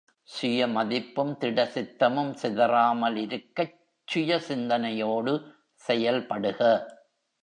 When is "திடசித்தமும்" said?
1.39-2.31